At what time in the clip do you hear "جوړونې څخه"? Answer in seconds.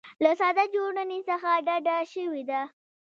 0.75-1.49